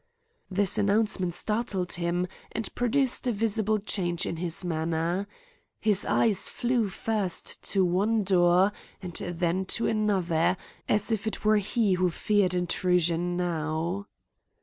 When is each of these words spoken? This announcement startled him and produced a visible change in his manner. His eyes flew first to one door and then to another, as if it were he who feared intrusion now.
This 0.49 0.79
announcement 0.79 1.35
startled 1.35 1.91
him 1.91 2.25
and 2.51 2.73
produced 2.73 3.27
a 3.27 3.31
visible 3.31 3.77
change 3.77 4.25
in 4.25 4.37
his 4.37 4.65
manner. 4.65 5.27
His 5.79 6.05
eyes 6.05 6.49
flew 6.49 6.89
first 6.89 7.61
to 7.69 7.85
one 7.85 8.23
door 8.23 8.71
and 8.99 9.13
then 9.13 9.63
to 9.77 9.85
another, 9.85 10.57
as 10.89 11.11
if 11.11 11.27
it 11.27 11.45
were 11.45 11.57
he 11.57 11.93
who 11.93 12.09
feared 12.09 12.55
intrusion 12.55 13.37
now. 13.37 14.07